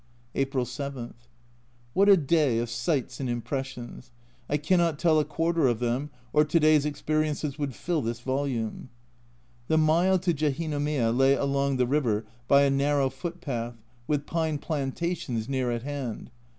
[0.33, 1.13] April 7.
[1.93, 4.09] What a day of sights and impressions!
[4.49, 8.89] I cannot tell a quarter of them, or to day's experiences would fill this volume.
[9.67, 13.75] The mile to Jehinomiya lay along the river by a narrow foot path,
[14.07, 16.31] with pine plantations near at hand.